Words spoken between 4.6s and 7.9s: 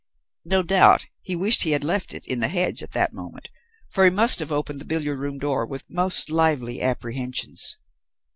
the billiard room door with most lively apprehensions.